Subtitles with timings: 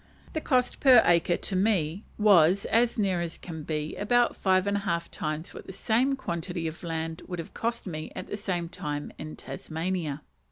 [0.33, 4.77] The cost per acre to me was, as near as can be, about five and
[4.77, 8.35] a half times what the same quantity of land would have cost me at the
[8.35, 10.23] same time in Tasmania.